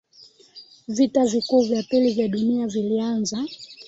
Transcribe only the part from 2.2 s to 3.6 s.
dunia vilianza